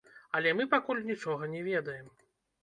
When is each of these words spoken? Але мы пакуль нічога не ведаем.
Але 0.37 0.53
мы 0.59 0.65
пакуль 0.71 1.01
нічога 1.09 1.51
не 1.53 1.61
ведаем. 1.69 2.09